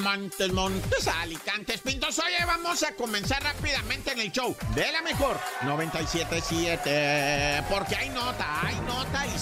Montes, 0.00 0.52
Montes, 0.52 1.08
Alicantes, 1.08 1.80
Pintos. 1.80 2.18
Oye, 2.18 2.44
vamos 2.46 2.82
a 2.82 2.94
comenzar 2.94 3.42
rápidamente 3.42 4.12
en 4.12 4.20
el 4.20 4.32
show 4.32 4.56
de 4.74 4.92
la 4.92 5.02
mejor 5.02 5.38
977. 5.62 7.64
Porque 7.68 7.96
hay 7.96 8.08
nota, 8.10 8.66
hay 8.66 8.76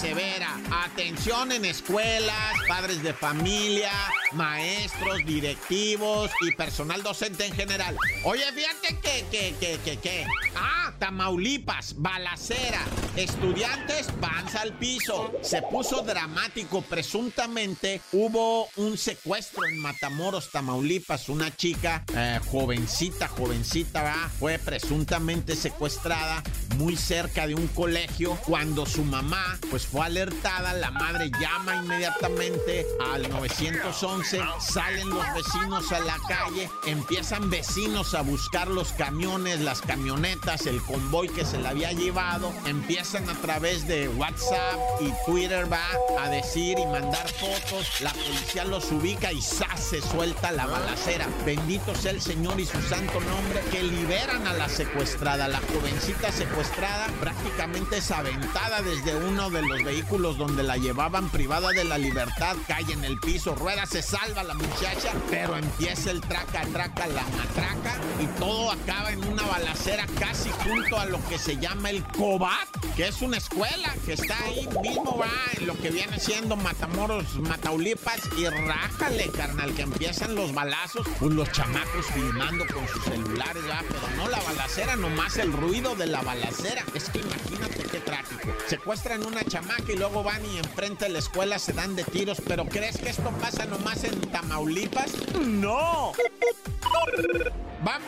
severa. 0.00 0.58
Atención 0.70 1.52
en 1.52 1.66
escuelas, 1.66 2.54
padres 2.66 3.02
de 3.02 3.12
familia, 3.12 3.92
maestros, 4.32 5.24
directivos 5.26 6.30
y 6.40 6.52
personal 6.52 7.02
docente 7.02 7.44
en 7.44 7.52
general. 7.52 7.96
Oye, 8.24 8.44
fíjate 8.52 8.98
que, 9.00 9.26
que, 9.30 9.54
que, 9.60 9.78
que, 9.84 9.98
que. 9.98 10.26
Ah, 10.56 10.80
Tamaulipas, 10.98 11.94
balacera. 11.98 12.84
Estudiantes, 13.16 14.06
panza 14.20 14.62
al 14.62 14.74
piso. 14.78 15.32
Se 15.42 15.62
puso 15.62 16.02
dramático. 16.02 16.82
Presuntamente 16.82 18.00
hubo 18.12 18.68
un 18.76 18.96
secuestro 18.96 19.66
en 19.66 19.78
Matamoros, 19.80 20.50
Tamaulipas. 20.50 21.28
Una 21.28 21.54
chica 21.54 22.04
eh, 22.14 22.38
jovencita, 22.50 23.28
jovencita, 23.28 24.02
¿va? 24.02 24.30
fue 24.38 24.58
presuntamente 24.58 25.56
secuestrada 25.56 26.42
muy 26.76 26.96
cerca 26.96 27.46
de 27.46 27.54
un 27.54 27.66
colegio. 27.68 28.38
Cuando 28.46 28.86
su 28.86 29.04
mamá, 29.04 29.58
pues 29.70 29.89
fue 29.90 30.06
alertada, 30.06 30.72
la 30.74 30.90
madre 30.90 31.30
llama 31.40 31.76
inmediatamente 31.76 32.86
al 33.12 33.28
911. 33.28 34.40
Salen 34.60 35.10
los 35.10 35.24
vecinos 35.34 35.90
a 35.92 36.00
la 36.00 36.16
calle, 36.28 36.70
empiezan 36.86 37.50
vecinos 37.50 38.14
a 38.14 38.22
buscar 38.22 38.68
los 38.68 38.92
camiones, 38.92 39.60
las 39.60 39.80
camionetas, 39.80 40.66
el 40.66 40.80
convoy 40.82 41.28
que 41.28 41.44
se 41.44 41.58
le 41.58 41.68
había 41.68 41.92
llevado. 41.92 42.52
Empiezan 42.66 43.28
a 43.28 43.34
través 43.40 43.86
de 43.88 44.08
WhatsApp 44.08 44.78
y 45.00 45.12
Twitter, 45.26 45.70
va 45.70 45.84
a 46.20 46.28
decir 46.28 46.78
y 46.78 46.86
mandar 46.86 47.28
fotos. 47.28 48.00
La 48.00 48.12
policía 48.12 48.64
los 48.64 48.90
ubica 48.92 49.32
y 49.32 49.40
se 49.42 50.00
suelta 50.02 50.52
la 50.52 50.66
balacera. 50.66 51.26
Bendito 51.44 51.94
sea 51.94 52.12
el 52.12 52.20
Señor 52.20 52.60
y 52.60 52.66
su 52.66 52.80
santo 52.82 53.20
nombre 53.20 53.60
que 53.72 53.82
liberan 53.82 54.46
a 54.46 54.52
la 54.54 54.68
secuestrada. 54.68 55.48
La 55.48 55.60
jovencita 55.72 56.30
secuestrada 56.30 57.06
prácticamente 57.20 57.98
es 57.98 58.10
aventada 58.10 58.82
desde 58.82 59.16
uno 59.16 59.50
de 59.50 59.62
los 59.62 59.79
vehículos 59.84 60.36
donde 60.36 60.62
la 60.62 60.76
llevaban 60.76 61.28
privada 61.30 61.70
de 61.70 61.84
la 61.84 61.98
libertad. 61.98 62.56
Cae 62.66 62.90
en 62.92 63.04
el 63.04 63.18
piso, 63.18 63.54
rueda, 63.54 63.86
se 63.86 64.02
salva 64.02 64.42
la 64.42 64.54
muchacha, 64.54 65.12
pero 65.30 65.56
empieza 65.56 66.10
el 66.10 66.20
traca, 66.20 66.62
traca, 66.72 67.06
la 67.06 67.22
matraca 67.22 67.94
y 68.20 68.26
todo 68.38 68.70
acaba 68.70 69.12
en 69.12 69.24
una 69.24 69.42
balacera 69.42 70.06
casi 70.18 70.50
junto 70.50 70.98
a 70.98 71.06
lo 71.06 71.18
que 71.28 71.38
se 71.38 71.56
llama 71.56 71.90
el 71.90 72.02
COBAT, 72.04 72.94
que 72.96 73.08
es 73.08 73.22
una 73.22 73.38
escuela 73.38 73.94
que 74.04 74.14
está 74.14 74.36
ahí 74.44 74.68
mismo, 74.82 75.16
va, 75.18 75.30
en 75.56 75.66
lo 75.66 75.76
que 75.76 75.90
viene 75.90 76.18
siendo 76.18 76.56
Matamoros, 76.56 77.36
Mataulipas 77.40 78.20
y 78.36 78.46
rájale, 78.46 79.30
carnal, 79.30 79.74
que 79.74 79.82
empiezan 79.82 80.34
los 80.34 80.52
balazos, 80.52 81.06
pues 81.18 81.32
los 81.32 81.50
chamacos 81.52 82.06
filmando 82.14 82.66
con 82.66 82.86
sus 82.88 83.04
celulares, 83.04 83.62
va, 83.68 83.82
pero 83.88 84.16
no 84.16 84.28
la 84.28 84.40
balacera, 84.40 84.96
nomás 84.96 85.36
el 85.36 85.52
ruido 85.52 85.94
de 85.94 86.06
la 86.06 86.22
balacera. 86.22 86.84
Es 86.94 87.08
que 87.10 87.20
imagínate 87.20 87.84
qué 87.84 88.00
tráfico. 88.00 88.48
Secuestran 88.68 89.24
una 89.24 89.44
chamaca 89.44 89.69
y 89.88 89.96
luego 89.96 90.22
van 90.22 90.44
y 90.46 90.58
enfrente 90.58 91.06
de 91.06 91.12
la 91.12 91.18
escuela 91.18 91.58
se 91.58 91.72
dan 91.72 91.96
de 91.96 92.04
tiros, 92.04 92.40
pero 92.46 92.64
¿crees 92.66 92.98
que 92.98 93.08
esto 93.08 93.30
pasa 93.40 93.66
nomás 93.66 94.04
en 94.04 94.20
Tamaulipas? 94.20 95.12
No. 95.40 96.12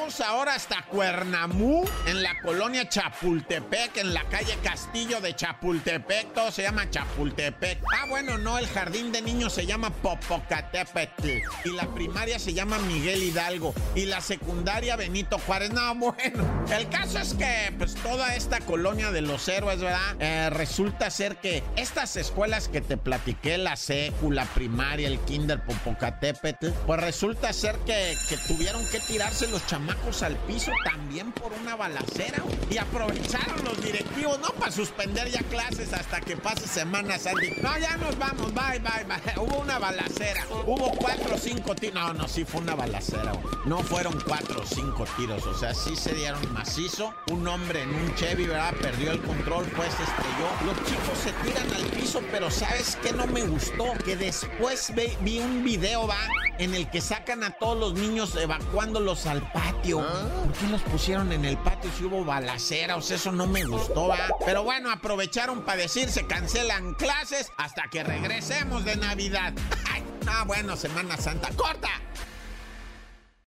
Vamos 0.02 0.20
ahora 0.20 0.54
hasta 0.56 0.82
Cuernamú, 0.86 1.84
en 2.08 2.24
la 2.24 2.36
colonia 2.42 2.88
Chapultepec, 2.88 3.98
en 3.98 4.12
la 4.12 4.24
calle 4.24 4.58
Castillo 4.60 5.20
de 5.20 5.36
Chapultepec. 5.36 6.34
Todo 6.34 6.50
se 6.50 6.62
llama 6.62 6.90
Chapultepec. 6.90 7.78
Ah, 7.96 8.06
bueno, 8.08 8.36
no, 8.36 8.58
el 8.58 8.66
jardín 8.66 9.12
de 9.12 9.22
niños 9.22 9.52
se 9.52 9.64
llama 9.64 9.90
Popocatépetl. 9.90 11.28
Y 11.64 11.70
la 11.70 11.86
primaria 11.94 12.40
se 12.40 12.52
llama 12.52 12.80
Miguel 12.80 13.22
Hidalgo. 13.22 13.74
Y 13.94 14.06
la 14.06 14.20
secundaria 14.20 14.96
Benito 14.96 15.38
Juárez. 15.38 15.70
No, 15.70 15.94
bueno, 15.94 16.64
el 16.76 16.88
caso 16.88 17.20
es 17.20 17.34
que, 17.34 17.72
pues, 17.78 17.94
toda 17.94 18.34
esta 18.34 18.58
colonia 18.58 19.12
de 19.12 19.20
los 19.20 19.46
héroes, 19.46 19.80
¿verdad? 19.80 20.16
Eh, 20.18 20.50
resulta 20.50 21.10
ser 21.10 21.36
que 21.36 21.62
estas 21.76 22.16
escuelas 22.16 22.66
que 22.66 22.80
te 22.80 22.96
platiqué, 22.96 23.56
la 23.56 23.76
secu, 23.76 24.32
la 24.32 24.46
primaria, 24.46 25.06
el 25.06 25.20
kinder 25.20 25.62
Popocatépetl, 25.64 26.70
pues 26.88 27.00
resulta 27.00 27.52
ser 27.52 27.76
que, 27.86 28.16
que 28.28 28.36
tuvieron 28.48 28.84
que 28.88 28.98
tirarse 28.98 29.46
los 29.46 29.64
chamacos 29.64 29.91
al 30.22 30.36
piso 30.46 30.70
también 30.84 31.32
por 31.32 31.52
una 31.52 31.76
balacera. 31.76 32.42
Y 32.70 32.78
aprovecharon 32.78 33.64
los 33.64 33.82
directivos, 33.82 34.38
no 34.40 34.48
para 34.48 34.70
suspender 34.70 35.30
ya 35.30 35.42
clases 35.44 35.92
hasta 35.92 36.20
que 36.20 36.36
pase 36.36 36.66
Semana 36.66 37.18
Santa. 37.18 37.40
No, 37.62 37.78
ya 37.78 37.96
nos 37.96 38.18
vamos, 38.18 38.52
bye, 38.54 38.78
bye, 38.78 39.04
bye. 39.04 39.32
una 39.72 39.78
balacera. 39.78 40.46
Hubo 40.66 40.90
cuatro 40.90 41.34
o 41.34 41.38
cinco 41.38 41.74
tiros. 41.74 41.94
No, 41.94 42.12
no, 42.12 42.28
sí 42.28 42.44
fue 42.44 42.60
una 42.60 42.74
balacera. 42.74 43.32
No 43.64 43.78
fueron 43.78 44.20
cuatro 44.26 44.60
o 44.60 44.66
cinco 44.66 45.06
tiros. 45.16 45.46
O 45.46 45.58
sea, 45.58 45.74
sí 45.74 45.96
se 45.96 46.12
dieron 46.12 46.52
macizo. 46.52 47.14
Un 47.30 47.46
hombre 47.48 47.82
en 47.82 47.94
un 47.94 48.14
Chevy, 48.14 48.46
¿verdad? 48.46 48.74
Perdió 48.82 49.12
el 49.12 49.22
control, 49.22 49.64
pues 49.74 49.88
estrelló. 49.88 50.48
Los 50.66 50.76
chicos 50.84 51.18
se 51.22 51.32
tiran 51.44 51.72
al 51.72 51.84
piso, 51.90 52.20
pero 52.30 52.50
¿sabes 52.50 52.98
qué 53.02 53.12
no 53.12 53.26
me 53.26 53.44
gustó? 53.44 53.92
Que 54.04 54.16
después 54.16 54.92
vi 55.20 55.38
un 55.38 55.64
video, 55.64 56.06
va, 56.06 56.18
en 56.58 56.74
el 56.74 56.90
que 56.90 57.00
sacan 57.00 57.42
a 57.42 57.52
todos 57.52 57.78
los 57.78 57.94
niños 57.94 58.36
evacuándolos 58.36 59.26
al 59.26 59.40
patio. 59.52 60.00
¿Por 60.00 60.52
qué 60.52 60.66
los 60.70 60.82
pusieron 60.82 61.32
en 61.32 61.46
el 61.46 61.56
patio 61.56 61.90
si 61.96 62.04
hubo 62.04 62.24
balacera? 62.24 62.96
O 62.96 63.00
sea, 63.00 63.16
eso 63.16 63.32
no 63.32 63.46
me 63.46 63.64
gustó, 63.64 64.08
¿va? 64.08 64.28
Pero 64.44 64.64
bueno, 64.64 64.90
aprovecharon 64.90 65.62
para 65.62 65.82
decir 65.82 66.10
se 66.10 66.26
cancelan 66.26 66.94
clases 66.94 67.50
hasta 67.56 67.88
que 67.90 68.04
regresemos 68.04 68.84
de 68.84 68.96
Navidad. 68.96 69.54
Ah, 70.28 70.44
bueno, 70.46 70.76
Semana 70.76 71.16
Santa. 71.16 71.48
¡Corta! 71.56 72.01